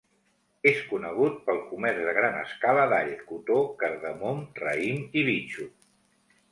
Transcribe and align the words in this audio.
És 0.69 0.79
conegut 0.93 1.35
pel 1.49 1.59
comerç 1.73 2.09
a 2.13 2.17
gran 2.19 2.39
escala 2.39 2.89
d'all, 2.95 3.13
cotó, 3.31 3.59
cardamom, 3.85 4.43
raïm 4.67 5.07
i 5.23 5.27
bitxo. 5.33 5.71